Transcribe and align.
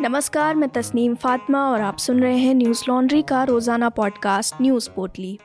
नमस्कार, 0.00 0.54
मैं 0.54 0.68
तस्नीम 0.68 1.14
फातिमा 1.14 1.60
और 1.70 1.80
आप 1.80 1.96
सुन 1.98 2.20
रहे 2.20 2.36
हैं 2.36 2.54
न्यूज़ 2.54 2.82
लॉन्ड्री 2.88 3.22
का 3.22 3.42
रोज़ाना 3.44 3.88
पॉडकास्ट 3.88 4.54
न्यूज़ 4.62 4.88
पोटली 4.90 5.38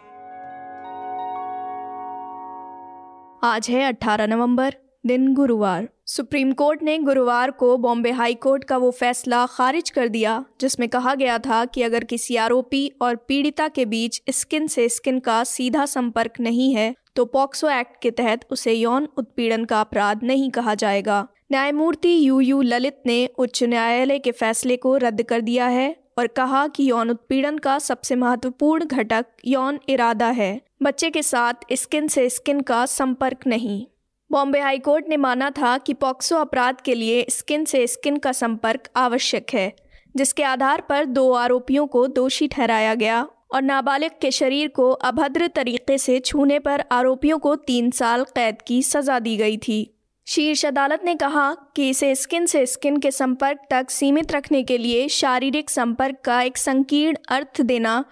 आज 3.44 3.70
है 3.70 3.84
18 3.84 4.28
नवंबर, 4.28 4.76
दिन 5.06 5.34
गुरुवार। 5.34 5.88
सुप्रीम 6.06 6.52
कोर्ट 6.52 6.84
ने 6.84 6.98
गुरुवार 6.98 7.52
को 7.52 7.76
बॉम्बे 7.78 8.12
हाई 8.12 8.34
कोर्ट 8.34 8.64
का 8.64 8.78
वो 8.78 8.92
फैसला 8.92 9.46
खारिज 9.46 9.90
कर 9.90 10.08
दिया, 10.08 10.44
जिसमें 10.62 10.90
कहा 10.90 11.16
गया 11.16 11.38
था 11.38 11.64
कि 11.66 11.84
अगर 11.84 12.04
किसी 12.04 12.36
आरोपी 12.36 12.92
और 13.02 13.16
पीड़िता 13.16 13.68
के 13.68 13.86
बीच 13.86 14.22
स्किन 14.30 14.68
से 14.68 14.90
स्किन 14.90 15.20
का 15.20 15.44
सीधा 15.44 15.86
संपर्क 15.86 16.40
नहीं 16.40 16.74
है 16.76 16.94
तो 17.16 17.26
पॉक्सो 17.26 17.70
एक्ट 17.70 18.02
के 18.02 18.12
तहत 18.12 18.46
उसे 18.52 18.74
यौन 18.74 19.08
उत्पीड़न 19.18 19.66
का 19.66 19.82
अपराध 19.82 20.24
नहीं 20.24 20.50
कहा 20.52 20.74
जाएगा। 20.76 21.28
न्यायमूर्ति 21.52 22.28
यू 22.28 22.40
यू 22.40 22.62
ललित 22.62 22.98
ने 23.06 23.30
उच्च 23.40 23.64
न्यायालय 23.64 24.20
के 24.20 24.32
फैसले 24.32 24.78
को 24.78 24.98
रद्द 24.98 25.24
कर 25.24 25.42
दिया 25.42 25.68
है 25.68 25.96
और 26.18 26.28
कहा 26.28 26.68
कि 26.68 26.90
यौन 26.90 27.10
उत्पीड़न 27.10 27.58
का 27.58 27.80
सबसे 27.80 28.16
महत्वपूर्ण 28.16 28.86
घटक 28.86 29.26
यौन 29.46 29.80
इरादा 29.90 30.30
है। 30.30 30.62
बच्चे 30.84 31.10
के 31.10 31.24
साथ 31.24 31.54
स्किन 31.74 32.08
से 32.08 32.30
स्किन 32.30 32.62
का 32.62 32.86
संपर्क 32.86 33.48
नहीं। 33.48 33.86
बॉम्बे 34.32 34.60
हाईकोर्ट 34.60 35.10
ने 35.10 35.18
माना 35.18 35.50
था 35.50 35.78
कि 35.78 35.94
पॉक्सो 35.94 36.38
अपराध 36.38 36.82
के 36.82 36.96
लिए 36.96 37.26
स्किन 37.30 37.66
से 37.66 37.88
स्किन 37.88 38.18
का 38.18 38.32
संपर्क 38.32 38.90
आवश्यक 38.96 39.54
है, 39.54 39.74
जिसके 40.16 40.44
आधार 40.44 40.82
पर 40.82 41.06
दो 41.06 41.32
आरोपियों 41.34 41.88
को 41.88 42.08
दोषी 42.08 42.48
ठहराया 42.48 42.96
गया 42.96 43.28
और 43.52 43.62
नाबालिग 43.62 44.12
के 44.22 44.32
शरीर 44.32 44.68
को 44.68 44.92
अभद्र 44.92 45.48
तरीके 45.48 45.98
से 45.98 46.20
छूने 46.20 46.60
पर 46.60 46.84
आरोपियों 46.92 47.40
को 47.40 47.56
तीन 47.56 47.92
साल 47.92 48.24
कैद 48.24 48.62
की 48.62 48.82
सजा 48.84 49.20
दी 49.20 49.38
गई 49.38 49.58
थी। 49.58 49.97
शीर्ष 50.30 50.66
अदालत 50.66 51.02
ने 51.06 51.16
कहा 51.16 51.54
कि 51.76 51.90
इसे 51.90 52.16
स्किन 52.16 52.46
से 52.46 52.66
स्किन 52.66 52.98
के 52.98 53.12
संपर्क 53.12 53.60
तक 53.70 53.90
सीमित 53.90 54.32
रखने 54.32 54.64
के 54.64 54.78
लिए 54.78 55.08
शारीरिक 55.08 55.70
संपर्क 55.70 56.16
का 56.26 56.42
एक 56.42 56.58
संकीर्ण 56.58 57.18
अर्थ 57.30 57.62
देना 57.62 58.04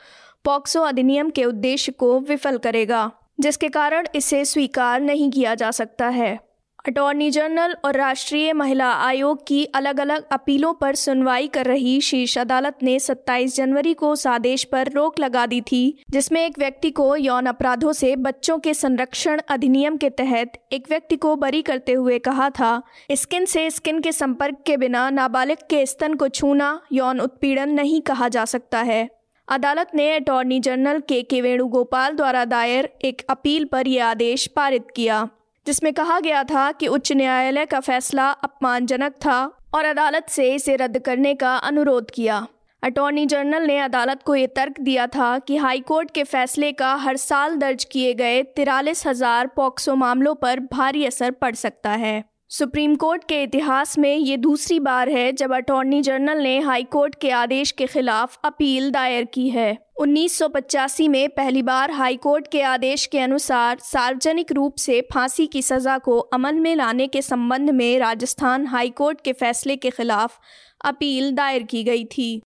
पॉक्सो 0.46 0.82
अधिनियम 0.82 1.30
के 1.30 1.46
उद्देश्य 1.46 1.92
को 1.92 2.20
विफल 2.20 2.58
करेगा, 2.58 3.12
जिसके 3.40 3.70
कारण 3.70 4.08
इसे 4.16 4.46
स्वीकार 4.46 5.02
नहीं 5.02 5.32
किया 5.32 5.56
जा 5.56 5.72
सकता 5.72 6.08
है। 6.08 6.40
अटॉर्नी 6.88 7.30
जनरल 7.32 7.76
और 7.86 7.96
राष्ट्रीय 7.98 8.54
महिला 8.54 8.90
आयोग 8.94 9.46
की 9.48 9.64
अलग 9.66 10.00
अलग 10.00 10.26
अपीलों 10.32 10.74
पर 10.74 10.96
सुनवाई 10.96 11.48
कर 11.48 11.66
रही 11.66 12.02
शीर्ष 12.02 12.38
अदालत 12.38 12.84
ने 12.84 13.00
27 13.00 13.56
जनवरी 13.56 13.94
को 13.94 14.12
उस 14.12 14.28
आदेश 14.28 14.64
पर 14.64 14.92
रोक 14.92 15.20
लगा 15.20 15.46
दी 15.46 15.62
थी, 15.62 16.04
जिसमें 16.10 16.46
एक 16.46 16.60
व्यक्ति 16.60 16.92
को 16.92 17.16
यौन 17.16 17.46
अपराधों 17.46 17.94
से 17.94 18.16
बच्चों 18.16 18.58
के 18.60 18.74
संरक्षण 18.74 19.42
अधिनियम 19.50 19.98
के 19.98 20.10
तहत 20.10 20.60
एक 20.72 20.90
व्यक्ति 20.90 21.16
को 21.16 21.36
बरी 21.36 21.62
करते 21.62 21.94
हुए 21.94 22.20
कहा 22.20 22.50
था। 22.50 22.82
स्किन 23.12 23.46
से 23.46 23.70
स्किन 23.70 24.02
के 24.02 24.12
संपर्क 24.12 24.58
के 24.66 24.78
बिना 24.78 25.10
नाबालिग 25.10 25.58
के 25.70 25.86
स्तन 25.86 26.14
को 26.14 26.28
छूना 26.28 26.82
यौन 26.92 27.20
उत्पीड़न 27.20 27.70
नहीं 27.70 28.02
कहा 28.02 28.28
जा 28.28 28.46
सकता 28.46 28.82
है। 28.82 29.10
अदालत 29.48 29.92
ने 29.96 30.16
अटॉर्नी 30.16 30.60
जनरल 30.60 31.00
के 31.00 31.22
के 31.22 31.42
वेणुगोपाल 31.42 32.14
द्वारा 32.14 32.46
दायर 32.46 32.90
एक 33.02 33.22
अपील 33.30 33.66
पर 33.66 33.88
यह 33.88 34.06
आदेश 34.06 34.48
पारित 34.48 34.88
किया। 34.96 35.28
जिसमें 35.66 35.94
कहा 35.94 36.20
गया 36.20 36.44
था 36.44 36.72
कि 36.72 36.88
उच्च 36.88 37.12
न्यायालय 37.12 37.66
का 37.66 37.80
फैसला 37.80 38.30
अपमानजनक 38.30 39.14
था 39.16 39.40
और 39.74 39.86
अदालत 39.86 40.30
से 40.30 40.54
इसे 40.56 40.76
रद्द 40.76 40.98
करने 40.98 41.34
का 41.36 41.56
अनुरोध 41.56 42.12
किया। 42.12 42.46
अटॉर्नी 42.84 43.26
जनरल 43.26 43.64
ने 43.64 43.78
अदालत 43.80 44.22
को 44.24 44.36
ये 44.36 44.48
तर्क 44.48 44.80
दिया 44.80 45.08
था 45.08 45.38
कि 45.40 45.58
हाईकोर्ट 45.58 46.12
के 46.12 46.24
फैसले 46.24 46.72
का 46.72 46.94
हर 46.96 47.18
साल 47.18 47.56
दर्ज 47.56 47.84
किए 47.84 48.14
गए 48.14 48.44
तिरालीस 48.56 49.06
हज़ार 49.08 49.48
पॉक्सो 49.48 49.96
मामलों 49.96 50.34
पर 50.36 50.60
भारी 50.72 51.06
असर 51.06 51.32
पड़ 51.32 51.54
सकता 51.56 51.92
है। 51.92 52.24
सुप्रीम 52.50 52.96
कोर्ट 52.96 53.24
के 53.24 53.42
इतिहास 53.44 53.98
में 53.98 54.16
ये 54.16 54.38
दूसरी 54.38 54.80
बार 54.80 55.10
है 55.10 55.32
जब 55.32 55.54
अटॉर्नी 55.54 56.02
जनरल 56.02 56.44
ने 56.44 56.60
हाई 56.60 56.84
कोर्ट 56.84 57.16
के 57.22 57.30
आदेश 57.30 57.72
के 57.72 57.86
खिलाफ 57.86 58.40
अपील 58.46 58.92
दायर 58.92 59.26
की 59.26 59.50
है। 59.50 59.78
1985 60.02 61.08
में 61.08 61.30
पहली 61.30 61.62
बार 61.62 61.92
हाई 61.92 62.16
कोर्ट 62.16 62.48
के 62.52 62.62
आदेश 62.62 63.06
के 63.06 63.20
अनुसार 63.20 63.80
सार्वजनिक 63.80 64.52
रूप 64.52 64.76
से 64.76 65.02
फांसी 65.14 65.48
की 65.48 65.62
सज़ा 65.62 65.98
को 65.98 66.20
अमल 66.20 66.56
में 66.56 66.76
लाने 66.76 67.08
के 67.08 67.22
संबंध 67.22 67.70
में 67.70 68.00
राजस्थान 68.00 68.68
हाई 68.68 68.90
कोर्ट 68.90 69.22
के 69.22 69.34
फैसले 69.34 69.76
के 69.76 69.90
खिलाफ 69.90 70.40
अपील 70.86 71.32
दायर 71.32 71.64
की 71.64 71.84
गई 71.84 72.06
थी। 72.06 72.42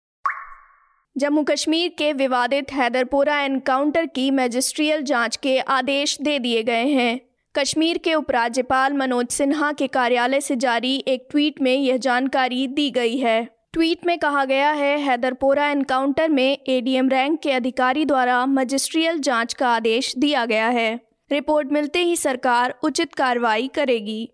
जम्मू 1.18 1.44
कश्मीर 1.44 1.96
के 1.98 2.14
विवादित 2.14 2.74
हैदरपोरा 2.74 3.42
एनकाउंटर 3.42 4.06
की 4.06 4.32
मैजिस्ट्रियल 4.32 5.02
जाँच 5.02 5.36
के 5.36 5.60
आदेश 5.60 6.18
दे 6.22 6.40
दिए 6.40 6.64
गए 6.64 6.88
हैं। 6.88 7.29
कश्मीर 7.58 7.98
के 7.98 8.14
उपराज्यपाल 8.14 8.94
मनोज 8.94 9.28
सिन्हा 9.28 9.72
के 9.72 9.88
कार्यालय 9.88 10.42
से 10.42 10.56
जारी 10.56 11.04
एक 11.08 11.28
ट्वीट 11.32 11.62
में 11.62 11.76
यह 11.76 11.98
जानकारी 11.98 12.68
दी 12.68 12.90
गई 12.92 13.18
है। 13.18 13.50
ट्वीट 13.74 14.06
में 14.06 14.20
कहा 14.20 14.46
गया 14.46 14.72
है, 14.72 15.00
हैदरपोरा 15.00 15.68
एनकाउंटर 15.68 16.30
में 16.30 16.58
एडीएम 16.70 17.10
रैंक 17.10 17.40
के 17.40 17.52
अधिकारी 17.52 18.06
द्वारा 18.06 18.46
मजिस्ट्रियल 18.46 19.20
जाँच 19.20 19.54
का 19.54 19.70
आदेश 19.70 20.14
दिया 20.18 20.46
गया 20.46 20.68
है। 20.68 21.00
रिपोर्ट 21.32 21.72
मिलते 21.72 22.00
ही 22.00 22.16
सरकार 22.16 22.76
उचित 22.84 23.14
कार्रवाई 23.14 23.68
करेगी। 23.68 24.30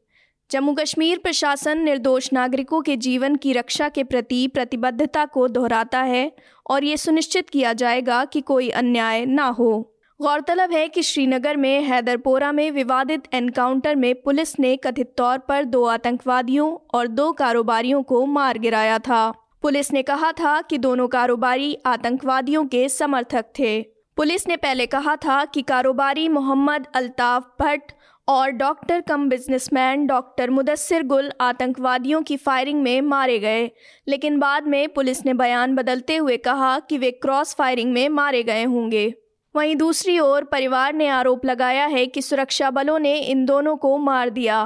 जम्मू 0.51 0.73
कश्मीर 0.73 1.17
प्रशासन 1.17 1.77
निर्दोष 1.77 2.33
नागरिकों 2.33 2.81
के 2.81 2.97
जीवन 2.97 3.35
की 3.35 3.53
रक्षा 3.53 3.89
के 3.89 4.03
प्रति 4.03 4.47
प्रतिबद्धता 4.47 5.25
को 5.25 5.47
दोहराता 5.47 6.01
है 6.01 6.31
और 6.69 6.83
ये 6.83 6.97
सुनिश्चित 6.97 7.49
किया 7.49 7.73
जाएगा 7.73 8.25
कि 8.25 8.41
कोई 8.41 8.69
अन्याय 8.69 9.25
ना 9.25 9.47
हो। 9.47 9.94
गौरतलब 10.21 10.71
है 10.71 10.87
कि 10.87 11.01
श्रीनगर 11.01 11.57
में 11.57 11.81
हैदरपोरा 11.81 12.51
में 12.51 12.71
विवादित 12.71 13.23
एनकाउंटर 13.33 13.95
में 13.95 14.21
पुलिस 14.21 14.59
ने 14.59 14.77
कथित 14.77 15.13
तौर 15.17 15.37
पर 15.37 15.63
दो 15.63 15.85
आतंकवादियों 15.85 16.77
और 16.93 17.07
दो 17.07 17.31
कारोबारियों 17.31 18.03
को 18.03 18.25
मार 18.25 18.57
गिराया 18.57 18.99
था। 18.99 19.33
पुलिस 19.61 19.93
ने 19.93 20.01
कहा 20.01 20.31
था 20.31 20.61
कि 20.61 20.77
दोनों 20.77 21.07
कारोबारी 21.07 21.77
आतंकवादियों 21.85 22.65
के 22.65 22.89
समर्थक 22.89 23.45
थे। 23.59 23.81
पुलिस 24.17 24.47
ने 24.47 24.55
पहले 24.55 24.85
कहा 24.85 25.15
था 25.15 25.45
कि 25.45 25.61
कारोबारी 25.61 26.29
मोहम्मद 26.29 26.87
अल्ताफ 26.93 27.55
भट्ट 27.61 27.91
और 28.27 28.49
doctor 28.49 29.01
cum 29.01 29.29
businessman 29.29 30.07
doctor 30.07 30.49
Mudasir 30.49 31.03
Gul 31.03 31.31
आतंकवादियों 31.41 32.21
की 32.21 32.37
फायरिंग 32.37 32.81
में 32.81 33.01
मारे 33.01 33.39
गए। 33.39 33.71
लेकिन 34.07 34.39
बाद 34.39 34.67
में 34.67 34.89
पुलिस 34.89 35.25
ने 35.25 35.33
बयान 35.33 35.75
बदलते 35.75 36.15
हुए 36.15 36.37
कहा 36.37 36.79
कि 36.79 36.97
वे 36.97 37.11
क्रॉस 37.11 37.55
फायरिंग 37.55 37.93
में 37.93 38.09
मारे 38.09 38.43
गए 38.43 38.63
होंगे। 38.63 39.13
वहीं 39.55 39.75
दूसरी 39.75 40.17
ओर 40.19 40.43
परिवार 40.43 40.93
ने 40.93 41.07
आरोप 41.07 41.45
लगाया 41.45 41.85
है 41.85 42.05
कि 42.05 42.21
सुरक्षा 42.21 42.69
बलों 42.69 42.99
ने 42.99 43.15
इन 43.17 43.45
दोनों 43.45 43.75
को 43.75 43.97
मार 43.97 44.29
दिया। 44.29 44.63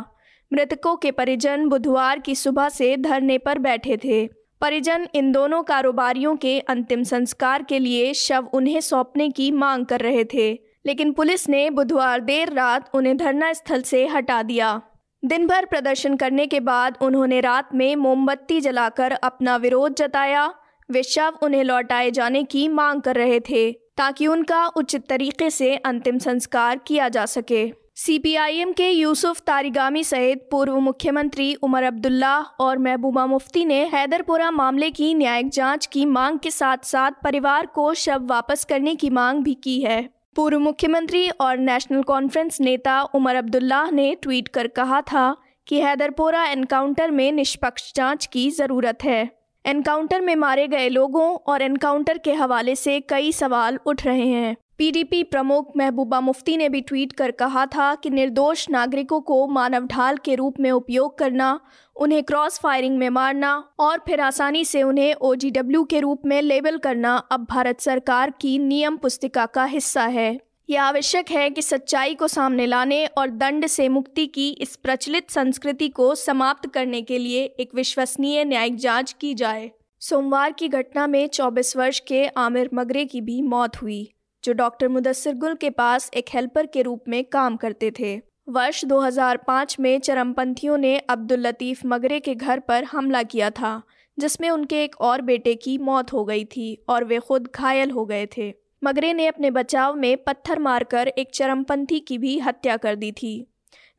मृतकों 0.51 0.95
के 0.95 1.11
परिजन 1.11 1.65
बुधवार 1.65 2.19
की 2.19 2.35
सुबह 2.35 2.69
से 2.69 2.95
धरने 2.97 3.37
पर 3.37 3.59
बैठे 3.59 3.97
थे। 3.97 4.25
परिजन 4.61 5.07
इन 5.13 5.31
दोनों 5.31 5.61
कारोबारियों 5.63 6.35
के 6.35 6.59
अंतिम 6.59 7.03
संस्कार 7.03 7.63
के 7.63 7.79
लिए 7.79 8.13
शव 8.13 8.47
उन्हें 8.53 8.79
सौंपने 8.81 9.29
की 9.29 9.51
मांग 9.51 9.85
कर 9.85 9.99
रहे 9.99 10.23
थे, 10.23 10.51
लेकिन 10.85 11.11
पुलिस 11.11 11.47
ने 11.49 11.69
बुधवार 11.69 12.19
देर 12.19 12.53
रात 12.53 12.89
उन्हें 12.93 13.17
धरना 13.17 13.51
स्थल 13.53 13.81
से 13.81 14.05
हटा 14.07 14.41
दिया। 14.43 14.81
दिन 15.23 15.47
भर 15.47 15.65
प्रदर्शन 15.65 16.15
करने 16.15 16.47
के 16.47 16.59
बाद 16.59 16.97
उन्होंने 17.01 17.39
रात 17.39 17.69
में 17.75 17.95
मोमबत्ती 17.95 18.59
जलाकर 18.61 19.11
अपना 19.11 19.55
विरोध 19.55 19.95
जताया। 19.95 20.53
वे 20.89 21.03
शव 21.03 21.37
उन्हें 21.41 21.63
लौटाए 21.63 22.11
जाने 22.11 22.43
की 22.43 22.67
मांग 22.67 23.01
कर 23.01 23.15
रहे 23.15 23.39
थे। 23.39 23.71
ताकि 23.99 24.27
उनका 24.27 24.65
उचित 24.67 25.05
तरीके 25.07 25.49
से 25.49 25.75
अंतिम 25.75 26.17
संस्कार 26.17 26.79
किया 26.87 27.07
जा 27.09 27.25
सके। 27.25 27.71
सीपीआईएम 27.95 28.71
के 28.71 28.89
यूसुफ 28.89 29.39
तारिगामी 29.39 30.03
सहित 30.03 30.47
पूर्व 30.51 30.77
मुख्यमंत्री 30.79 31.53
उमर 31.53 31.83
अब्दुल्ला 31.83 32.37
और 32.59 32.77
महबूबा 32.77 33.25
मुफ्ती 33.25 33.65
ने 33.65 33.83
हैदरपुरा 33.85 34.51
मामले 34.51 34.89
की 34.91 35.13
न्यायिक 35.13 35.49
जाँच 35.49 35.85
की 35.85 36.05
मांग 36.05 36.39
के 36.39 36.51
साथ 36.51 36.85
साथ 36.85 37.11
परिवार 37.23 37.65
को 37.65 37.93
शव 37.93 38.25
वापस 38.25 38.63
करने 38.65 38.95
की 38.95 39.09
मांग 39.09 39.43
भी 39.43 39.53
की 39.53 39.79
है। 39.81 40.01
पूर्व 40.35 40.59
मुख्यमंत्री 40.59 41.27
और 41.29 41.57
नेशनल 41.57 42.03
कॉन्फ्रेंस 42.03 42.61
नेता 42.61 43.01
उमर 43.15 43.35
अब्दुल्ला 43.35 43.83
ने 43.89 44.13
ट्वीट 44.21 44.47
कर 44.47 44.67
कहा 44.67 45.01
था 45.01 45.35
कि 45.67 45.81
हैदरपोरा 45.81 46.45
एनकाउंटर 46.45 47.11
में 47.11 47.31
निष्पक्ष 47.31 47.91
जाँच 47.95 48.25
की 48.25 48.49
ज़रूरत 48.51 49.03
है। 49.03 49.38
एनकाउंटर 49.65 50.21
में 50.21 50.35
मारे 50.35 50.67
गए 50.67 50.89
लोगों 50.89 51.27
और 51.47 51.61
एनकाउंटर 51.61 52.17
के 52.17 52.33
हवाले 52.33 52.75
से 52.75 52.99
कई 52.99 53.31
सवाल 53.31 53.79
उठ 53.85 54.05
रहे 54.05 54.27
हैं। 54.27 54.55
पीडीपी 54.77 55.23
प्रमुख 55.23 55.71
महबूबा 55.77 56.19
मुफ्ती 56.21 56.57
ने 56.57 56.69
भी 56.69 56.81
ट्वीट 56.81 57.13
कर 57.13 57.31
कहा 57.31 57.65
था 57.65 57.93
कि 57.95 58.09
निर्दोष 58.09 58.69
नागरिकों 58.69 59.19
को 59.21 59.47
मानव 59.47 59.85
ढाल 59.85 60.17
के 60.17 60.35
रूप 60.35 60.59
में 60.59 60.71
उपयोग 60.71 61.17
करना, 61.17 61.59
उन्हें 61.95 62.23
क्रॉस 62.23 62.59
फायरिंग 62.59 62.97
में 62.97 63.09
मारना 63.09 63.53
और 63.79 64.01
फिर 64.07 64.21
आसानी 64.21 64.65
से 64.65 64.83
उन्हें 64.83 65.13
ओजीडब्ल्यू 65.13 65.83
के 65.83 65.99
रूप 65.99 66.21
में 66.25 66.41
लेबल 66.41 66.77
करना 66.77 67.15
अब 67.17 67.47
भारत 67.49 67.81
सरकार 67.81 68.33
की 68.41 68.57
नियम 68.59 68.97
पुस्तिका 68.97 69.45
का 69.45 69.63
हिस्सा 69.65 70.05
है। 70.05 70.37
यह 70.69 70.83
आवश्यक 70.83 71.31
है 71.31 71.49
कि 71.49 71.61
सच्चाई 71.61 72.15
को 72.15 72.27
सामने 72.27 72.65
लाने 72.65 73.05
और 73.05 73.29
दंड 73.29 73.67
से 73.67 73.89
मुक्ति 73.89 74.25
की 74.25 74.49
इस 74.49 74.75
प्रचलित 74.75 75.29
संस्कृति 75.29 75.89
को 75.89 76.15
समाप्त 76.15 76.69
करने 76.73 77.01
के 77.01 77.17
लिए 77.17 77.43
एक 77.43 77.69
विश्वसनीय 77.75 78.45
न्यायिक 78.45 78.75
जाँच 78.75 79.15
की 79.19 79.33
जाए। 79.33 79.71
सोमवार 79.99 80.51
की 80.51 80.67
घटना 80.67 81.07
में 81.07 81.27
24 81.27 81.77
वर्ष 81.77 81.99
के 81.99 82.27
आमिर 82.27 82.69
मगरे 82.73 83.05
की 83.05 83.21
भी 83.21 83.41
मौत 83.41 83.81
हुई, 83.81 84.13
जो 84.43 84.53
डॉक्टर 84.53 84.87
मुदस्सिर 84.87 85.33
गुल 85.33 85.55
के 85.55 85.69
पास 85.69 86.11
एक 86.13 86.25
हेल्पर 86.33 86.65
के 86.65 86.81
रूप 86.81 87.03
में 87.07 87.23
काम 87.23 87.55
करते 87.55 87.91
थे। 87.99 88.21
वर्ष 88.49 88.85
2005 88.85 89.79
में 89.79 89.99
चरमपंथियों 89.99 90.77
ने 90.77 90.97
अब्दुल 90.99 91.39
लतीफ़ 91.39 91.87
मगरे 91.87 92.19
के 92.19 92.35
घर 92.35 92.59
पर 92.59 92.83
हमला 92.83 93.23
किया 93.23 93.49
था, 93.49 93.81
जिसमें 94.19 94.49
उनके 94.49 94.83
एक 94.83 95.01
और 95.01 95.21
बेटे 95.21 95.55
की 95.55 95.77
मौत 95.77 96.13
हो 96.13 96.25
गई 96.25 96.45
थी 96.45 96.83
और 96.89 97.03
वे 97.03 97.19
खुद 97.19 97.49
घायल 97.55 97.91
हो 97.91 98.05
गए 98.05 98.25
थे। 98.25 98.68
मगरे 98.83 99.13
ने 99.13 99.27
अपने 99.27 99.51
बचाव 99.51 99.95
में 99.95 100.15
पत्थर 100.17 100.59
मारकर 100.59 101.07
एक 101.07 101.29
चरमपंथी 101.33 101.99
की 101.99 102.17
भी 102.17 102.37
हत्या 102.39 102.77
कर 102.77 102.95
दी 102.95 103.11
थी। 103.11 103.45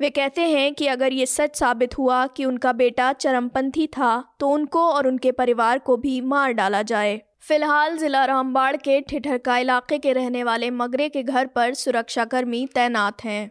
वे 0.00 0.10
कहते 0.10 0.42
हैं 0.42 0.72
कि 0.74 0.86
अगर 0.86 1.12
ये 1.12 1.26
सच 1.26 1.56
साबित 1.56 1.98
हुआ 1.98 2.26
कि 2.26 2.44
उनका 2.44 2.72
बेटा 2.72 3.12
चरमपंथी 3.12 3.86
था 3.86 4.22
तो 4.40 4.48
उनको 4.48 4.84
और 4.88 5.06
उनके 5.06 5.32
परिवार 5.32 5.78
को 5.78 5.96
भी 5.96 6.20
मार 6.20 6.52
डाला 6.52 6.82
जाए। 6.82 7.20
फ़िलहाल 7.40 7.96
जिला 7.98 8.24
रामबाड़ 8.24 8.76
के 8.76 9.00
ठिठरका 9.00 9.58
इलाके 9.58 9.98
के 9.98 10.12
रहने 10.12 10.44
वाले 10.44 10.70
मगरे 10.70 11.08
के 11.08 11.22
घर 11.22 11.46
पर 11.46 11.74
सुरक्षाकर्मी 11.74 12.66
तैनात 12.66 13.24
हैं। 13.24 13.50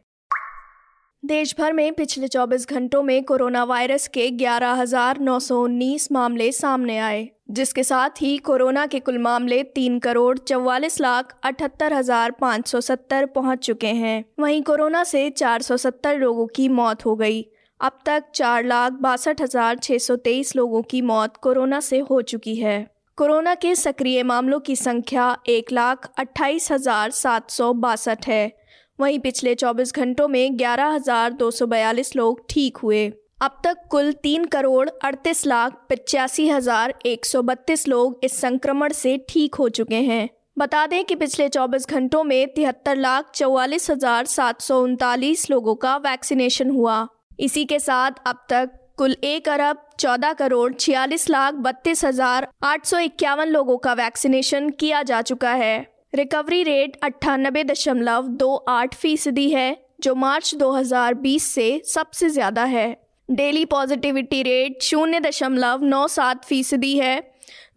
देश 1.24 1.54
भर 1.58 1.74
में 1.74 1.94
पिछले 1.94 2.28
24 2.28 2.66
घंटों 2.70 3.02
में 3.04 3.24
कोरोना 3.24 3.64
वायरस 3.64 4.08
के 4.08 4.30
11,919 4.32 6.08
मामले 6.12 6.52
सामने 6.52 6.98
आए 6.98 7.28
जिसके 7.52 7.84
साथ 7.84 8.22
ही 8.22 8.38
कोरोना 8.38 8.86
के 8.86 9.00
कुल 9.00 9.18
मामले 9.18 9.62
तीन 9.76 10.00
करोड़ 10.00 10.38
चौवालीस 10.38 11.00
लाख 11.02 11.36
अठहत्तर 11.44 11.94
हज़ार 11.94 12.32
पाँच 12.32 12.68
सौ 12.68 12.82
सत्तर 12.82 13.26
पहुँच 13.26 13.60
चुके 13.60 13.88
हैं। 13.88 14.24
वहीं 14.40 14.62
कोरोना 14.64 15.04
से 15.04 15.30
470 15.30 16.18
लोगों 16.18 16.48
की 16.48 16.68
मौत 16.70 17.06
हो 17.06 17.16
गई। 17.16 17.46
अब 17.80 18.00
तक 18.06 18.24
चार 18.36 18.64
लाख 18.66 18.92
बासठ 18.92 19.42
हज़ार 19.42 19.78
छः 19.78 19.98
सौ 19.98 20.16
तेईस 20.16 20.56
लोगों 20.56 20.82
की 20.82 21.02
मौत 21.02 21.38
कोरोना 21.38 21.80
से 21.80 22.00
हो 22.00 22.22
चुकी 22.22 22.56
है। 22.56 22.88
कोरोना 23.18 23.56
के 23.56 23.76
सक्रिय 23.76 24.24
मामलों 24.24 24.60
की 24.60 24.76
संख्या 24.76 25.36
एक 25.48 25.72
लाख 25.72 26.10
अट्ठाईस 26.18 26.72
हज़ार 26.72 27.12
सात 27.12 27.52
सौ 27.52 27.74
बासठ 27.74 28.28
है। 28.28 28.59
वहीं 29.00 29.20
पिछले 29.20 29.54
24 29.56 29.94
घंटों 29.94 30.28
में 30.28 30.58
ग्यारह 30.58 30.88
हज़ार 30.88 31.34
दो 31.34 31.50
सौ 31.52 31.66
बयालीस 31.68 32.16
लोग 32.16 32.46
ठीक 32.50 32.78
हुए। 32.78 33.06
अब 33.42 33.60
तक 33.64 33.78
कुल 33.92 34.12
तीन 34.14 34.46
करोड़ 34.46 34.90
अड़तीस 34.90 35.46
लाख 35.48 35.78
पचासी 35.90 36.48
हज़ार 36.50 36.94
एक 37.06 37.26
सौ 37.26 37.42
बत्तीस 37.42 37.88
लोग 37.88 38.20
इस 38.24 38.40
संक्रमण 38.42 38.94
से 38.94 39.18
ठीक 39.30 39.56
हो 39.56 39.68
चुके 39.70 40.02
हैं। 40.04 40.28
बता 40.58 40.86
दें 40.88 41.04
कि 41.06 41.16
पिछले 41.16 41.48
24 41.50 41.88
घंटों 41.90 42.24
में 42.24 42.54
तिहत्तर 42.54 42.96
लाख 42.98 43.32
चौवालीस 43.36 43.90
हज़ार 43.90 44.26
सात 44.28 44.62
सौ 44.62 44.82
उनतालीस 44.84 45.50
लोगों 45.52 45.76
का 45.76 45.96
वैक्सीनेशन 46.00 46.70
हुआ। 46.70 47.08
इसी 47.40 47.64
के 47.66 47.80
साथ 47.80 48.20
अब 48.28 48.46
तक 48.50 48.72
कुल 48.98 49.16
एक 49.24 49.48
अरब 49.50 49.86
चौदह 50.00 50.34
करोड़ 50.34 50.74
छियालीस 50.74 51.30
लाख 51.30 51.54
बत्तीस 51.62 52.04
हज़ार 52.06 52.48
आठ 52.64 52.86
सौ 52.86 53.00
इक्यावन 53.00 53.48
लोगों 53.48 53.78
का 53.78 53.94
वैक्सीनेशन 53.94 54.70
किया 54.70 55.02
जा 55.04 55.22
चुका 55.22 55.52
है। 55.54 55.99
रिकवरी 56.14 56.64
रेट 56.64 56.98
अट्ठानबे 57.04 57.64
दशमलव 57.64 58.28
दो 58.28 58.56
आठ 58.70 58.96
फ़ीसदी 58.96 59.50
है, 59.50 59.78
जो 60.02 60.16
मार्च 60.16 60.54
2020 60.56 61.44
से 61.46 61.82
सबसे 61.86 62.30
ज़्यादा 62.30 62.64
है। 62.64 62.98
डेली 63.30 63.66
पॉजिटिविटी 63.66 64.42
रेट 64.44 64.82
शून्य 64.82 65.20
दशमलव 65.20 65.84
नौ 65.84 66.08
सात 66.08 66.46
फ़ीसदी 66.46 66.98
है। 66.98 67.20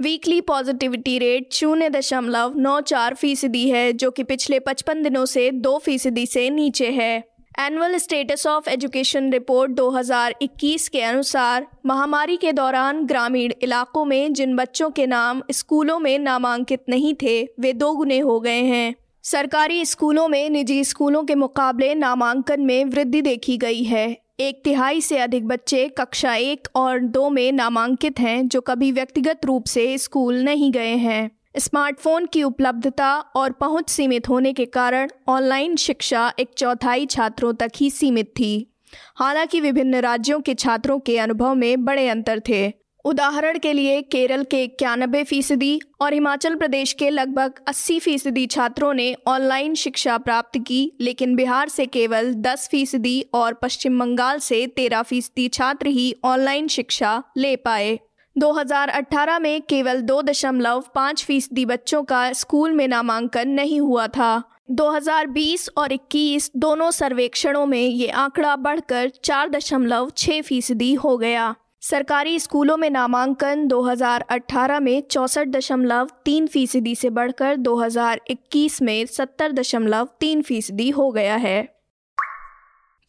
वीकली 0.00 0.40
पॉजिटिविटी 0.40 1.19
रेट 1.19 1.52
शून्य 1.52 1.88
दशमलव 1.90 2.55
नौ 2.56 2.81
चार 2.81 3.14
फ़ीसदी 3.14 3.69
है, 3.70 3.93
जो 3.93 4.11
कि 4.11 4.23
पिछले 4.23 4.58
पचपन 4.58 5.02
दिनों 5.02 5.25
से 5.25 5.50
दो 5.50 5.78
फ़ीसदी 5.78 6.26
से 6.26 6.49
नीचे 6.50 6.90
है। 6.90 7.25
Annual 7.60 7.96
status 7.96 8.46
of 8.46 8.70
education 8.70 9.32
report 9.32 9.72
2021 9.72 10.88
के 10.88 11.00
अनुसार 11.00 11.66
महामारी 11.87 12.37
के 12.37 12.52
दौरान 12.52 13.04
ग्रामीण 13.06 13.52
इलाकों 13.62 14.04
में 14.04 14.32
जिन 14.32 14.56
बच्चों 14.56 14.90
के 14.90 15.06
नाम 15.06 15.43
स्कूलों 15.50 15.99
में 15.99 16.19
नामांकित 16.19 16.84
नहीं 16.88 17.14
थे, 17.14 17.49
वे 17.60 17.72
दोगुने 17.72 18.19
हो 18.19 18.40
गए 18.40 18.62
हैं। 18.62 18.94
सरकारी 19.22 19.84
स्कूलों 19.84 20.28
में 20.28 20.50
निजी 20.50 20.84
स्कूलों 20.84 21.25
के 21.25 21.34
मुकाबले 21.34 21.94
नामांकन 21.94 22.60
में 22.60 22.84
वृद्धि 22.84 23.22
देखी 23.22 23.56
गई 23.56 23.82
है। 23.82 24.16
एक 24.40 24.60
तिहाई 24.64 25.00
से 25.00 25.19
अधिक 25.19 25.46
बच्चे 25.49 25.88
कक्षा 25.88 26.34
एक 26.34 26.69
और 26.75 26.99
दो 26.99 27.31
में 27.31 27.52
नामांकित 27.52 28.20
हैं, 28.20 28.49
जो 28.49 28.60
कभी 28.60 28.93
व्यक्तिगत 28.93 29.40
रूप 29.44 29.64
से 29.64 29.99
स्कूल 29.99 30.43
नहीं 30.43 30.72
गए 30.72 30.96
हैं। 30.96 31.31
स्मार्टफ़ोन 31.54 32.26
की 32.26 32.43
उपलब्धता 32.43 33.19
और 33.37 33.52
पहुँच 33.52 33.90
सीमित 33.90 34.28
होने 34.28 34.52
के 34.52 34.64
कारण 34.66 35.08
ऑनलाइन 35.28 35.76
शिक्षा 35.76 36.32
एक 36.38 36.50
चौथाई 36.58 37.06
छात्रों 37.06 37.52
तक 37.54 37.72
ही 37.76 37.90
सीमित 37.90 38.26
थी। 38.26 38.69
हालाँकि 39.16 39.60
विभिन्न 39.60 40.00
राज्यों 40.00 40.40
के 40.40 40.54
छात्रों 40.54 40.99
के 40.99 41.19
अनुभव 41.19 41.54
में 41.54 41.84
बड़े 41.84 42.08
अंतर 42.08 42.40
थे। 42.49 42.72
उदाहरण 43.04 43.58
के 43.58 43.72
लिए 43.72 44.00
केरल 44.02 44.44
के 44.44 44.62
इक्यानबे 44.64 45.22
फ़ीसदी 45.25 45.81
और 46.00 46.12
हिमाचल 46.12 46.54
प्रदेश 46.54 46.93
के 46.93 47.10
लगभग 47.10 47.54
80 47.69 47.99
फ़ीसदी 48.00 48.46
छात्रों 48.46 48.93
ने 48.94 49.14
ऑनलाइन 49.26 49.75
शिक्षा 49.75 50.19
प्राप्त 50.19 50.58
की, 50.58 50.93
लेकिन 51.00 51.34
बिहार 51.37 51.69
से 51.69 51.87
केवल 51.87 52.32
10 52.34 52.69
फ़ीसदी 52.70 53.25
और 53.34 53.54
पश्चिम 53.54 53.99
बंगाल 53.99 54.38
से 54.38 54.66
13 54.66 55.02
फ़ीसदी 55.02 55.49
छात्र 55.49 55.87
ही 55.87 56.14
ऑनलाइन 56.25 56.69
शिक्षा 56.69 57.22
ले 57.37 57.56
पाए। 57.56 57.99
2018 58.37 59.38
में 59.38 59.62
केवल 59.62 60.00
दो 60.00 60.23
दशमलव 60.23 60.84
पाँच 60.94 61.25
फ़ीसदी 61.25 61.64
बच्चों 61.67 62.02
का 62.02 62.32
स्कूल 62.32 62.73
में 62.73 62.88
नामांकन 62.88 63.49
नहीं 63.49 63.81
हुआ 63.81 64.06
था। 64.06 64.43
2020 64.70 65.69
और 65.76 65.93
21 65.93 66.50
दोनों 66.56 66.90
सर्वेक्षणों 66.90 67.67
में 67.67 67.82
ये 67.82 68.08
आंकड़ा 68.08 68.56
बढ़कर 68.56 69.11
चार 69.25 69.49
दशमलव 69.49 70.11
छः 70.17 70.43
फ़ीसदी 70.43 70.94
हो 70.94 71.17
गया। 71.19 71.55
सरकारी 71.81 72.38
स्कूलों 72.38 72.76
में 72.76 72.90
नामांकन 72.90 73.67
2018 73.67 74.81
में 74.81 75.02
चौंसठ 75.11 75.49
दशमलव 75.49 76.08
तीन 76.25 76.46
फ़ीसदी 76.46 76.94
से 76.94 77.11
बढ़कर 77.11 77.56
2021 77.56 78.82
में 78.82 79.06
सत्तर 79.06 79.52
दशमलव 79.52 80.08
तीन 80.20 80.43
फ़ीसदी 80.43 80.90
हो 80.90 81.11
गया 81.11 81.37
है। 81.37 81.81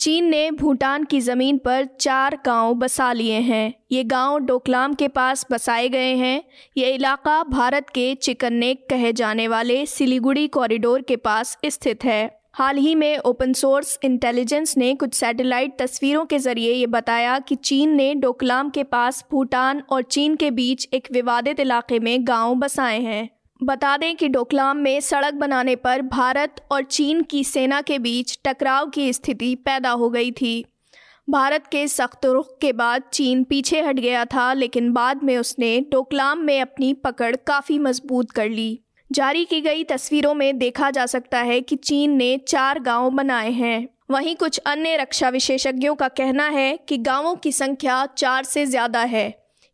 चीन 0.03 0.25
ने 0.25 0.49
भूटान 0.51 1.03
की 1.03 1.19
ज़मीन 1.21 1.57
पर 1.57 1.85
चार 1.99 2.37
गाँव 2.45 2.73
बसा 2.75 3.11
लिए 3.13 3.39
हैं। 3.39 3.73
ये 3.91 4.03
गाँव 4.03 4.37
डोकलाम 4.39 4.93
के 4.93 5.07
पास 5.07 5.45
बसाए 5.51 5.87
गए 5.89 6.15
हैं। 6.15 6.43
ये 6.77 6.89
इलाका 6.89 7.43
भारत 7.43 7.89
के 7.89 8.13
चिकन्नेक 8.15 8.85
कहे 8.89 9.13
जाने 9.13 9.47
वाले 9.47 9.85
सिलीगुड़ी 9.85 10.47
कॉरिडोर 10.47 11.01
के 11.01 11.15
पास 11.15 11.57
स्थित 11.65 12.03
है। 12.03 12.39
हाल 12.53 12.77
ही 12.77 12.93
में 12.95 13.17
ओपन 13.17 13.53
सोर्स 13.53 13.97
इंटेलिजेंस 14.03 14.77
ने 14.77 14.93
कुछ 14.95 15.13
सैटेलाइट 15.13 15.77
तस्वीरों 15.79 16.25
के 16.25 16.39
ज़रिए 16.39 16.73
ये 16.73 16.87
बताया 16.87 17.39
कि 17.39 17.55
चीन 17.55 17.95
ने 17.95 18.13
डोकलाम 18.15 18.69
के 18.69 18.83
पास 18.83 19.25
भूटान 19.31 19.81
और 19.89 20.01
चीन 20.01 20.35
के 20.35 20.51
बीच 20.51 20.87
एक 20.93 21.07
विवादित 21.11 21.59
इलाके 21.59 21.99
में 21.99 22.17
गाँव 22.27 22.55
बसाए 22.55 22.99
हैं। 22.99 23.29
बता 23.63 23.95
दें 23.97 24.15
कि 24.15 24.27
डोकलाम 24.27 24.77
में 24.77 24.99
सड़क 24.99 25.33
बनाने 25.33 25.75
पर 25.75 26.01
भारत 26.01 26.55
और 26.71 26.83
चीन 26.83 27.21
की 27.21 27.43
सेना 27.43 27.81
के 27.81 27.99
बीच 27.99 28.37
टकराव 28.45 28.89
की 28.89 29.11
स्थिति 29.13 29.53
पैदा 29.55 29.89
हो 29.91 30.09
गई 30.09 30.31
थी। 30.31 30.63
भारत 31.27 31.67
के 31.67 31.87
सख्त 31.87 32.25
रुख 32.25 32.57
के 32.61 32.71
बाद 32.73 33.03
चीन 33.13 33.43
पीछे 33.43 33.81
हट 33.81 33.95
गया 33.95 34.23
था, 34.25 34.51
लेकिन 34.53 34.91
बाद 34.93 35.23
में 35.23 35.37
उसने 35.37 35.79
डोकलाम 35.91 36.39
में 36.39 36.59
अपनी 36.61 36.93
पकड़ 36.93 37.35
काफ़ी 37.35 37.77
मज़बूत 37.79 38.31
कर 38.31 38.49
ली। 38.49 38.79
जारी 39.11 39.45
की 39.45 39.61
गई 39.61 39.83
तस्वीरों 39.83 40.33
में 40.33 40.57
देखा 40.57 40.89
जा 40.91 41.05
सकता 41.05 41.39
है 41.41 41.59
कि 41.61 41.75
चीन 41.75 42.11
ने 42.11 42.37
चार 42.37 42.79
गाँव 42.79 43.09
बनाए 43.09 43.51
हैं। 43.51 43.87
वहीं 44.11 44.35
कुछ 44.35 44.57
अन्य 44.57 44.95
रक्षा 44.97 45.29
विशेषज्ञों 45.29 45.95
का 45.95 46.07
कहना 46.07 46.47
है 46.49 46.75
कि 46.77 46.97
गाँवों 46.97 47.35
की 47.35 47.51
संख्या 47.51 48.05
चार 48.17 48.43
से 48.43 48.65
ज़्यादा 48.65 48.99
है। 48.99 49.27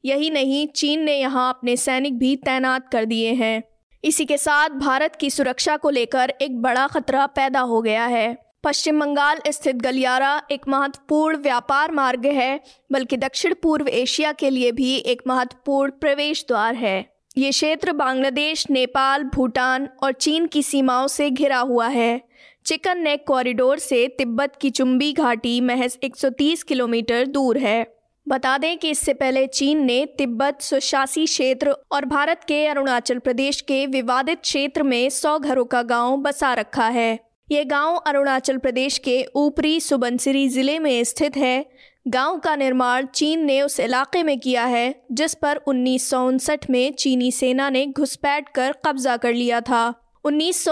यही 0.03 0.29
नहीं, 0.29 0.67
चीन 0.67 1.03
ने 1.03 1.17
यहाँ 1.19 1.49
अपने 1.49 1.75
सैनिक 1.77 2.17
भी 2.19 2.35
तैनात 2.35 2.89
कर 2.89 3.05
दिए 3.05 3.33
हैं। 3.33 3.63
इसी 4.03 4.25
के 4.25 4.37
साथ 4.37 4.69
भारत 4.69 5.15
की 5.15 5.29
सुरक्षा 5.29 5.77
को 5.77 5.89
लेकर 5.89 6.33
एक 6.41 6.61
बड़ा 6.61 6.87
खतरा 6.87 7.25
पैदा 7.25 7.59
हो 7.59 7.81
गया 7.81 8.05
है। 8.05 8.37
पश्चिम 8.63 8.99
बंगाल 8.99 9.39
स्थित 9.47 9.75
गलियारा 9.75 10.41
एक 10.51 10.61
महत्वपूर्ण 10.67 11.37
व्यापार 11.37 11.91
मार्ग 11.91 12.25
है, 12.25 12.59
बल्कि 12.91 13.17
दक्षिण 13.17 13.53
पूर्व 13.63 13.87
एशिया 13.87 14.31
के 14.31 14.49
लिए 14.49 14.71
भी 14.71 14.95
एक 14.95 15.21
महत्वपूर्ण 15.27 15.91
प्रवेश 15.91 16.45
द्वार 16.47 16.75
है। 16.75 17.13
ये 17.37 17.49
क्षेत्र 17.49 17.91
बांग्लादेश, 17.91 18.69
नेपाल, 18.69 19.23
भूटान 19.23 19.89
और 20.03 20.11
चीन 20.11 20.45
की 20.45 20.63
सीमाओं 20.63 21.07
से 21.07 21.29
घिरा 21.29 21.59
हुआ 21.59 21.87
है। 21.87 22.21
चिकन 22.65 22.97
नेक 22.97 23.25
कॉरिडोर 23.27 23.79
से 23.79 24.07
तिब्बत 24.07 24.53
की 24.61 24.69
चुंबी 24.69 25.13
घाटी 25.13 25.61
महज 25.61 25.97
130 26.03 26.63
किलोमीटर 26.63 27.25
दूर 27.25 27.57
है। 27.57 27.98
बता 28.29 28.57
दें 28.57 28.77
कि 28.77 28.89
इससे 28.89 29.13
पहले 29.13 29.45
चीन 29.47 29.83
ने 29.85 30.05
तिब्बत 30.17 30.61
स्वशासी 30.61 31.25
क्षेत्र 31.25 31.75
और 31.91 32.05
भारत 32.05 32.41
के 32.47 32.65
अरुणाचल 32.67 33.19
प्रदेश 33.19 33.61
के 33.61 33.85
विवादित 33.85 34.41
क्षेत्र 34.41 34.83
में 34.83 35.09
सौ 35.09 35.37
घरों 35.39 35.65
का 35.65 35.81
गाँव 35.83 36.17
बसा 36.17 36.53
रखा 36.53 36.87
है। 36.87 37.19
ये 37.51 37.63
गाँव 37.65 37.95
अरुणाचल 37.97 38.57
प्रदेश 38.57 38.97
के 38.97 39.23
ऊपरी 39.35 39.79
सुबनसिरी 39.79 40.47
ज़िले 40.49 40.77
में 40.79 41.03
स्थित 41.03 41.37
है। 41.37 41.65
गाँव 42.07 42.37
का 42.39 42.55
निर्माण 42.55 43.05
चीन 43.05 43.45
ने 43.45 43.61
उस 43.61 43.79
इलाके 43.79 44.23
में 44.23 44.39
किया 44.39 44.65
है, 44.65 45.03
जिस 45.11 45.33
पर 45.33 45.57
उन्नीस 45.57 46.09
सौ 46.09 46.21
उनसठ 46.27 46.69
में 46.69 46.93
चीनी 46.93 47.31
सेना 47.31 47.69
ने 47.69 47.85
घुसपैठ 47.87 48.49
कर 48.49 48.75
कब्जा 48.85 49.17
कर 49.17 49.33
लिया 49.33 49.61
था। 49.61 49.93
उन्नीस 50.25 50.67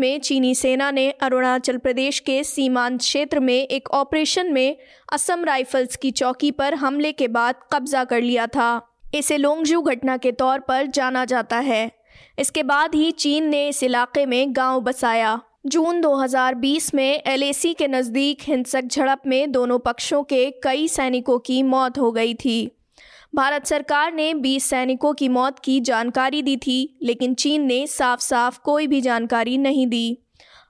में 0.00 0.20
चीनी 0.20 0.54
सेना 0.54 0.90
ने 0.90 1.10
अरुणाचल 1.10 1.76
प्रदेश 1.76 2.20
के 2.20 2.44
सीमांत 2.44 3.00
क्षेत्र 3.00 3.40
में 3.40 3.54
एक 3.54 3.90
ऑपरेशन 3.90 4.52
में 4.52 4.76
असम 5.12 5.44
राइफल्स 5.44 5.96
की 5.96 6.10
चौकी 6.10 6.50
पर 6.50 6.74
हमले 6.74 7.12
के 7.12 7.28
बाद 7.28 7.54
कब्जा 7.72 8.04
कर 8.04 8.20
लिया 8.20 8.46
था। 8.46 8.94
इसे 9.14 9.36
लोंगजू 9.36 9.82
घटना 9.82 10.16
के 10.16 10.32
तौर 10.32 10.58
पर 10.58 10.86
जाना 10.86 11.24
जाता 11.24 11.58
है। 11.58 11.92
इसके 12.38 12.62
बाद 12.62 12.94
ही 12.94 13.10
चीन 13.10 13.48
ने 13.48 13.68
इस 13.68 13.82
इलाके 13.82 14.26
में 14.26 14.56
गाँव 14.56 14.80
बसाया। 14.80 15.40
जून 15.66 16.00
2020 16.00 16.94
में 16.94 17.22
एलएसी 17.26 17.74
के 17.74 17.88
नज़दीक 17.88 18.38
हिंसक 18.42 18.82
झड़प 18.82 19.22
में 19.26 19.52
दोनों 19.52 19.78
पक्षों 19.78 20.22
के 20.22 20.50
कई 20.50 20.88
सैनिकों 20.88 21.38
की 21.38 21.62
मौत 21.62 21.98
हो 21.98 22.12
गई 22.12 22.34
थी। 22.34 22.75
भारत 23.34 23.66
सरकार 23.66 24.14
ने 24.14 24.34
20 24.34 24.64
सैनिकों 24.64 25.12
की 25.12 25.28
मौत 25.28 25.58
की 25.58 25.80
जानकारी 25.80 26.42
दी 26.42 26.56
थी, 26.56 26.98
लेकिन 27.02 27.34
चीन 27.34 27.62
ने 27.62 27.86
साफ़ 27.86 28.20
साफ़ 28.20 28.58
कोई 28.58 28.86
भी 28.86 29.00
जानकारी 29.00 29.58
नहीं 29.58 29.86
दी। 29.86 30.18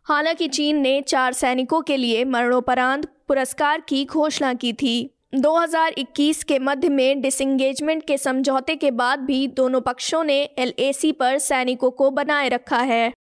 हालाँकि 0.04 0.48
चीन 0.48 0.76
ने 0.76 1.00
चार 1.00 1.32
सैनिकों 1.32 1.80
के 1.82 1.96
लिए 1.96 2.24
मरणोपरांत 2.24 3.06
पुरस्कार 3.28 3.80
की 3.80 4.04
घोषणा 4.04 4.54
की 4.54 4.72
थी। 4.72 5.10
2021 5.34 6.44
के 6.44 6.58
मध्य 6.58 6.88
में 6.88 7.20
डिसंगेजमेंट 7.20 8.06
के 8.06 8.18
समझौते 8.18 8.76
के 8.76 8.90
बाद 8.90 9.18
भी 9.18 9.48
दोनों 9.48 9.80
पक्षों 9.80 10.24
ने 10.24 10.48
एलएसी 10.58 11.12
पर 11.12 11.38
सैनिकों 11.38 11.90
को 11.90 12.10
बनाए 12.10 12.48
रखा 12.48 12.78
है। 12.78 13.12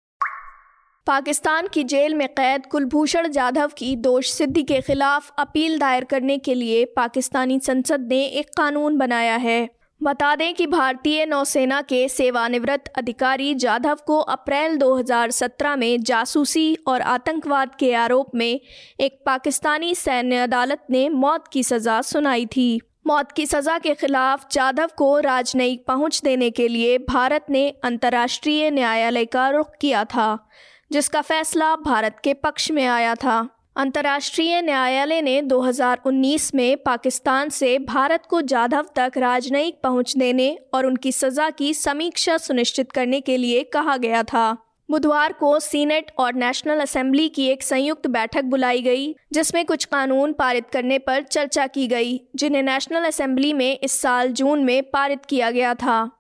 पाकिस्तान 1.07 1.67
की 1.67 1.83
जेल 1.83 2.13
में 2.13 2.27
कैद 2.27 2.65
कुलभूषण 2.65 3.27
जाधव 3.27 3.71
की 3.77 3.95
दोष 3.95 4.29
सिद्धि 4.29 4.63
के 4.63 4.79
खिलाफ 4.81 5.29
अपील 5.39 5.77
दायर 5.79 6.03
करने 6.03 6.38
के 6.38 6.53
लिए 6.53 6.85
पाकिस्तानी 6.85 7.59
संसद 7.59 8.07
ने 8.09 8.24
एक 8.25 8.50
कानून 8.57 8.97
बनाया 8.97 9.35
है। 9.35 9.69
बता 10.03 10.35
दें 10.35 10.53
कि 10.53 10.67
भारतीय 10.67 11.25
नौसेना 11.25 11.81
के 11.81 12.07
सेवानिवृत्त 12.09 12.91
अधिकारी 12.97 13.53
जाधव 13.55 14.00
को 14.07 14.17
अप्रैल 14.17 14.77
2017 14.77 15.75
में 15.75 16.03
जासूसी 16.03 16.77
और 16.88 17.01
आतंकवाद 17.01 17.75
के 17.75 17.93
आरोप 17.93 18.35
में 18.35 18.59
एक 19.00 19.21
पाकिस्तानी 19.25 19.95
सैन्य 19.95 20.38
अदालत 20.38 20.85
ने 20.89 21.09
मौत 21.09 21.47
की 21.47 21.63
सज़ा 21.63 22.01
सुनाई 22.01 22.45
थी। 22.45 22.81
मौत 23.07 23.31
की 23.31 23.45
सज़ा 23.45 23.77
के 23.77 23.93
खिलाफ 23.93 24.51
जाधव 24.51 24.89
को 24.97 25.19
राजनयिक 25.19 25.85
पहुँच 25.88 26.21
देने 26.24 26.50
के 26.50 26.67
लिए 26.67 26.97
भारत 26.97 27.45
ने 27.50 27.69
अंतर्राष्ट्रीय 27.83 28.71
न्यायालय 28.71 29.25
का 29.25 29.50
रुख 29.50 29.71
किया 29.81 30.03
था। 30.05 30.47
जिसका 30.92 31.22
फैसला 31.22 31.75
भारत 31.75 32.18
के 32.24 32.34
पक्ष 32.34 32.72
में 32.72 32.86
आया 32.86 33.15
था। 33.15 33.50
अंतर्राष्ट्रीय 33.77 34.62
न्यायालय 34.62 35.22
ने 35.22 35.42
2019 35.42 36.56
में 36.56 36.77
पाकिस्तान 36.77 37.50
से 37.50 37.80
भारत 37.80 38.24
को 38.30 38.42
जाधव 38.42 38.86
तक 38.96 39.12
राजनयिक 39.18 39.80
पहुँच 39.84 40.18
देने 40.18 40.58
और 40.74 40.86
उनकी 40.86 41.12
सज़ा 41.12 41.50
की 41.50 41.74
समीक्षा 41.74 42.38
सुनिश्चित 42.38 42.92
करने 42.92 43.22
के 43.22 43.38
लिए 43.38 43.63
कहा 43.63 43.98
गया 43.98 44.24
था। 44.24 44.58
बुधवार 44.92 45.34
को 45.34 45.60
सीनेट 45.60 46.12
और 46.20 46.34
नेशनल 46.34 46.80
असेंबली 46.80 47.30
की 47.30 47.48
एक 47.48 47.63
संयुक्त 47.63 48.08
बैठक 48.08 48.44
बुलाई 48.44 48.82
गई, 48.82 49.15
जिसमें 49.34 49.65
कुछ 49.65 49.86
कानून 49.86 50.34
पारित 50.34 50.70
करने 50.74 51.00
पर 51.00 51.22
चर्चा 51.22 51.68
की 51.68 51.88
गई, 51.88 52.27
जिन्हें 52.36 52.63
नेशनल 52.63 53.04
असेंबली 53.04 53.54
में 53.54 53.80
इस 53.80 54.01
साल 54.01 54.27
जून 54.27 54.63
में 54.63 54.84
पारित 54.84 55.25
किया 55.25 55.51
गया 55.51 55.74
था। 55.74 56.14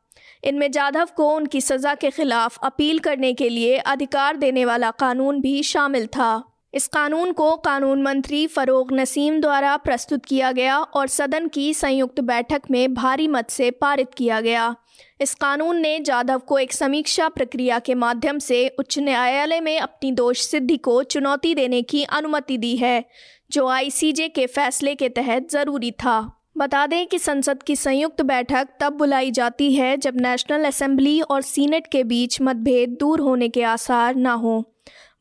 इनमें 0.45 0.71
जाधव 0.71 1.07
को 1.15 1.29
उनकी 1.35 1.61
सज़ा 1.61 1.95
के 1.95 2.09
खिलाफ 2.09 2.57
अपील 2.63 2.99
करने 2.99 3.33
के 3.33 3.49
लिए 3.49 3.77
अधिकार 3.77 4.37
देने 4.37 4.65
वाला 4.65 4.91
कानून 4.91 5.41
भी 5.41 5.63
शामिल 5.63 6.07
था। 6.07 6.43
इस 6.73 6.87
कानून 6.87 7.31
को 7.31 7.55
कानून 7.55 8.01
मंत्री 8.01 8.47
फरोग 8.47 8.91
नसीम 8.93 9.39
द्वारा 9.41 9.77
प्रस्तुत 9.77 10.25
किया 10.25 10.51
गया 10.51 10.79
और 10.79 11.07
सदन 11.07 11.47
की 11.47 11.73
संयुक्त 11.73 12.19
बैठक 12.19 12.61
में 12.71 12.93
भारी 12.93 13.27
मत 13.27 13.49
से 13.49 13.71
पारित 13.71 14.13
किया 14.13 14.41
गया। 14.41 14.75
इस 15.21 15.33
कानून 15.33 15.77
ने 15.77 15.99
जाधव 15.99 16.39
को 16.39 16.57
एक 16.59 16.73
समीक्षा 16.73 17.29
प्रक्रिया 17.29 17.79
के 17.79 17.95
माध्यम 17.95 18.39
से 18.39 18.67
उच्च 18.79 18.99
न्यायालय 18.99 19.61
में 19.61 19.79
अपनी 19.79 20.11
दोष 20.11 20.41
सिद्धि 20.41 20.77
को 20.77 21.03
चुनौती 21.03 21.55
देने 21.55 21.81
की 21.81 22.03
अनुमति 22.03 22.57
दी 22.57 22.75
है, 22.75 23.05
जो 23.51 23.67
आईसीजे 23.67 24.27
के 24.27 24.45
फैसले 24.45 24.95
के 24.95 25.09
तहत 25.09 25.49
ज़रूरी 25.51 25.91
था। 25.91 26.34
बता 26.57 26.85
दें 26.87 27.05
कि 27.07 27.17
संसद 27.19 27.63
की 27.63 27.75
संयुक्त 27.75 28.21
बैठक 28.21 28.67
तब 28.79 28.93
बुलाई 28.93 29.31
जाती 29.31 29.73
है 29.73 29.97
जब 29.97 30.15
नेशनल 30.15 30.65
असेंबली 30.65 31.19
और 31.21 31.41
सीनेट 31.41 31.87
के 31.87 32.03
बीच 32.03 32.41
मतभेद 32.41 32.89
दूर 32.99 33.19
होने 33.19 33.49
के 33.49 33.63
आसार 33.63 34.15
न 34.15 34.25
हों। 34.25 34.61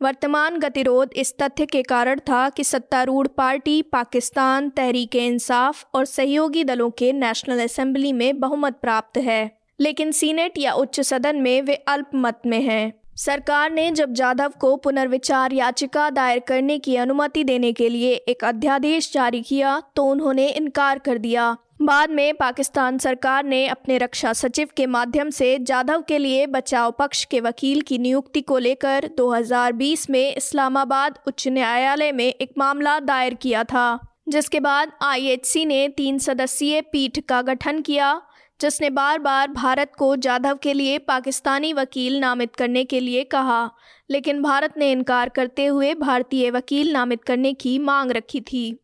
वर्तमान 0.03 0.59
गतिरोध 0.59 1.11
इस 1.17 1.35
तथ्य 1.38 1.67
के 1.67 1.83
कारण 1.83 2.19
था 2.19 2.49
कि 2.49 2.64
सत्तारूढ़ 2.64 3.26
पार्टी 3.26 3.83
पाकिस्तान, 3.83 4.71
तहरीक 4.71 5.17
इंसाफ 5.17 5.85
और 5.95 6.05
सहयोगी 6.05 6.64
दलों 6.64 6.91
के 6.91 7.12
नेशनल 7.12 7.62
असेंबली 7.64 8.12
में 8.12 8.41
बहुमत 8.41 8.79
प्राप्त 8.83 9.19
है, 9.19 9.59
लेकिन 9.81 10.12
सीनेट 10.12 10.59
या 10.59 10.73
उच्च 10.73 11.00
सदन 11.00 11.37
में 11.37 11.62
वे 11.62 11.75
अल्पमत 11.75 12.41
में 12.47 12.61
हैं। 12.62 12.93
सरकार 13.16 13.71
ने 13.71 13.90
जब 13.90 14.12
जाधव 14.12 14.52
को 14.61 14.75
पुनर्विचार 14.76 15.52
याचिका 15.52 16.09
दायर 16.11 16.38
करने 16.38 16.78
की 16.78 16.97
अनुमति 16.97 17.44
देने 17.44 17.73
के 17.73 17.88
लिए 17.88 18.14
एक 18.28 18.44
अध्यादेश 18.44 19.12
जारी 19.12 19.42
किया 19.42 19.83
तो 19.97 20.04
उन्होंने 20.04 20.49
इनकार 20.49 20.99
कर 20.99 21.18
दिया। 21.18 21.56
बाद 21.83 22.11
में 22.11 22.35
पाकिस्तान 22.35 22.99
सरकार 22.99 23.44
ने 23.44 23.66
अपने 23.68 23.99
रक्षा 23.99 24.33
सचिव 24.33 24.68
के 24.76 24.87
माध्यम 24.87 25.30
से 25.30 25.59
जाधव 25.59 26.02
के 26.02 26.18
लिए 26.18 26.47
बचाव 26.47 26.90
पक्ष 26.90 27.25
के 27.25 27.40
वकील 27.40 27.80
की 27.80 27.99
नियुक्ति 27.99 28.40
को 28.40 28.59
लेकर 28.59 29.09
2020 29.18 30.09
में 30.11 30.35
इस्लामाबाद 30.37 31.18
उच्च 31.26 31.49
न्यायालय 31.49 32.12
में 32.12 32.26
एक 32.26 32.52
मामला 32.59 32.99
दायर 33.00 33.35
किया 33.35 33.64
था, 33.64 33.99
जिसके 34.28 34.61
बाद 34.61 34.92
आईएचसी 35.02 35.64
ने 35.64 35.88
तीन 35.88 36.18
सदस्यीय 36.18 36.80
पीठ 36.83 37.18
का 37.21 37.42
गठन 37.42 37.80
किया। 37.80 38.21
जिसने 38.61 38.90
बार 38.90 39.18
बार 39.18 39.49
भारत 39.49 39.92
को 39.99 40.16
जाधव 40.16 40.58
के 40.62 40.73
लिए 40.73 40.99
पाकिस्तानी 40.99 41.73
वकील 41.73 42.18
नामित 42.18 42.56
करने 42.56 42.84
के 42.84 43.00
लिए 43.00 43.25
कहा। 43.25 43.70
लेकिन 44.11 44.42
भारत 44.42 44.75
ने 44.78 44.92
इनकार 44.92 45.28
करते 45.28 45.66
हुए 45.66 45.94
भारतीय 45.94 46.50
वकील 46.50 46.92
नामित 46.92 47.25
करने 47.25 47.52
की 47.52 47.78
मांग 47.78 48.11
रखी 48.11 48.40
थी। 48.40 48.80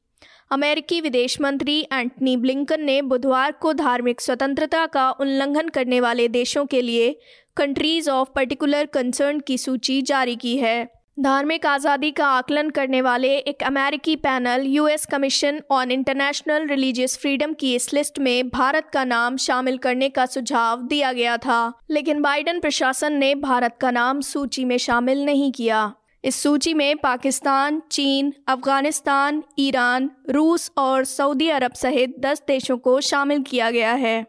अमेरिकी 0.52 1.00
विदेश 1.00 1.40
मंत्री 1.40 1.80
एंटनी 1.92 2.36
ब्लिंकन 2.36 2.82
ने 2.82 3.02
बुधवार 3.02 3.52
को 3.52 3.72
धार्मिक 3.72 4.20
स्वतंत्रता 4.20 4.86
का 4.86 5.10
उल्लंघन 5.10 5.68
करने 5.68 6.00
वाले 6.00 6.28
देशों 6.28 6.66
के 6.66 6.82
लिए 6.82 7.20
कंट्रीज़ 7.56 8.10
ऑफ़ 8.10 8.28
पर्टिकुलर 8.34 8.86
कंसर्न 8.86 9.40
की 9.40 9.58
सूची 9.58 10.02
जारी 10.02 10.36
की 10.36 10.56
है। 10.56 10.99
धार्मिक 11.18 11.66
आज़ादी 11.66 12.10
का 12.10 12.26
आकलन 12.26 12.68
करने 12.70 13.00
वाले 13.02 13.28
एक 13.28 13.62
अमेरिकी 13.62 14.14
panel, 14.16 14.62
US 14.66 15.04
commission 15.06 15.60
on 15.70 15.90
international 15.90 16.66
religious 16.66 17.16
freedom 17.18 17.52
की 17.52 17.74
इस 17.74 17.92
लिस्ट 17.94 18.18
में 18.18 18.48
भारत 18.48 18.88
का 18.92 19.04
नाम 19.04 19.36
शामिल 19.36 19.76
करने 19.78 20.08
का 20.08 20.26
सुझाव 20.26 20.82
दिया 20.82 21.12
गया 21.12 21.36
था। 21.36 21.72
लेकिन 21.90 22.22
बाइडन 22.22 22.60
प्रशासन 22.60 23.12
ने 23.12 23.34
भारत 23.34 23.76
का 23.80 23.90
नाम 23.90 24.20
सूची 24.20 24.64
में 24.64 24.76
शामिल 24.78 25.24
नहीं 25.24 25.52
किया। 25.52 25.92
इस 26.24 26.42
सूची 26.42 26.74
में 26.74 26.96
पाकिस्तान, 26.96 27.82
चीन, 27.90 28.32
अफ़गानिस्तान, 28.48 29.42
ईरान, 29.58 30.10
रूस 30.30 30.70
और 30.78 31.04
सऊदी 31.04 31.48
अरब 31.50 31.72
सहित 31.72 32.18
दस 32.20 32.42
देशों 32.48 32.78
को 32.78 33.00
शामिल 33.00 33.42
किया 33.42 33.70
गया 33.70 33.92
है। 33.92 34.26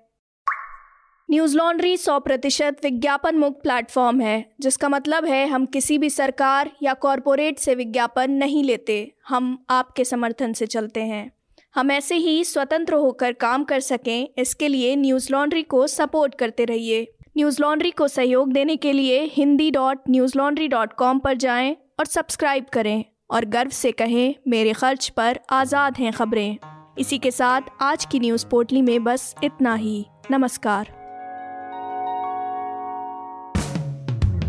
न्यूज़ 1.31 1.55
लॉन्ड्री 1.57 1.97
सौ 1.97 2.17
प्रतिशत 2.19 2.77
विज्ञापन 2.83 3.35
मुक्त 3.35 3.61
प्लेटफॉर्म 3.63 4.19
है, 4.21 4.45
जिसका 4.61 4.87
मतलब 4.89 5.25
है 5.25 5.45
हम 5.47 5.65
किसी 5.65 5.97
भी 5.97 6.09
सरकार 6.09 6.71
या 6.83 6.93
कॉरपोरेट 6.93 7.59
से 7.59 7.75
विज्ञापन 7.75 8.31
नहीं 8.31 8.63
लेते, 8.63 9.11
हम 9.27 9.57
आपके 9.69 10.05
समर्थन 10.05 10.53
से 10.53 10.65
चलते 10.65 11.01
हैं। 11.01 11.31
हम 11.75 11.91
ऐसे 11.91 12.15
ही 12.15 12.43
स्वतंत्र 12.43 12.95
होकर 12.95 13.33
काम 13.33 13.63
कर 13.63 13.79
सकें, 13.79 14.27
इसके 14.37 14.67
लिए 14.67 14.95
न्यूज़ 14.95 15.31
लॉन्ड्री 15.31 15.63
को 15.63 15.87
सपोर्ट 15.87 16.35
करते 16.35 16.65
रहिए। 16.65 17.07
न्यूज़ 17.37 17.61
लॉन्ड्री 17.61 17.91
को 17.91 18.07
सहयोग 18.07 18.51
देने 18.53 18.75
के 18.75 18.93
लिए 18.93 19.23
Hindi 19.33 19.71
dot 19.71 20.09
newslaundry 20.37 20.67
dot 20.67 20.93
com 20.93 21.19
पर 21.19 21.37
जाएँ 21.37 21.75
और 21.99 22.05
सब्सक्राइब 22.07 22.65
करें, 22.73 23.03
और 23.31 23.45
गर्व 23.47 23.69
से 23.71 23.91
कहें, 23.93 24.33
मेरे 24.47 24.73
खर्च 24.73 25.09
पर 25.09 25.39
आज़ाद 25.51 25.97
हैं 25.97 26.13
खबरें। 26.13 26.57
इसी 26.99 27.17
के 27.17 27.31
साथ 27.31 27.75
आज 27.81 28.05
की 28.05 28.19
न्यूज़ 28.19 28.45
पोर्टली 28.45 28.81
में 28.81 29.03
बस 29.03 29.35
इतना 29.43 29.75
ही। 29.75 30.05
नमस्कार। 30.31 30.99